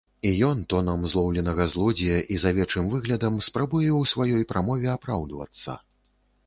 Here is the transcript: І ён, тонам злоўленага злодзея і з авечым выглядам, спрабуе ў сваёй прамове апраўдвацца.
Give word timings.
І 0.27 0.29
ён, 0.45 0.61
тонам 0.71 1.03
злоўленага 1.11 1.67
злодзея 1.75 2.17
і 2.37 2.39
з 2.45 2.49
авечым 2.55 2.89
выглядам, 2.95 3.39
спрабуе 3.49 3.87
ў 3.87 4.13
сваёй 4.15 4.43
прамове 4.55 4.89
апраўдвацца. 4.99 5.81